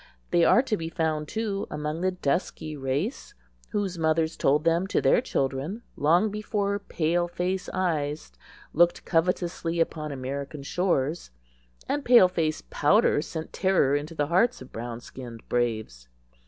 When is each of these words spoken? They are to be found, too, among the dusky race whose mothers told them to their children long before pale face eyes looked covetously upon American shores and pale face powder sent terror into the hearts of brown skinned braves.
They 0.31 0.43
are 0.43 0.63
to 0.63 0.75
be 0.75 0.89
found, 0.89 1.27
too, 1.27 1.67
among 1.69 2.01
the 2.01 2.09
dusky 2.09 2.75
race 2.75 3.35
whose 3.69 3.99
mothers 3.99 4.35
told 4.35 4.63
them 4.63 4.87
to 4.87 4.99
their 4.99 5.21
children 5.21 5.83
long 5.95 6.31
before 6.31 6.79
pale 6.79 7.27
face 7.27 7.69
eyes 7.71 8.31
looked 8.73 9.05
covetously 9.05 9.79
upon 9.79 10.11
American 10.11 10.63
shores 10.63 11.29
and 11.87 12.03
pale 12.03 12.27
face 12.27 12.63
powder 12.71 13.21
sent 13.21 13.53
terror 13.53 13.95
into 13.95 14.15
the 14.15 14.25
hearts 14.25 14.59
of 14.59 14.71
brown 14.71 15.01
skinned 15.01 15.47
braves. 15.49 16.07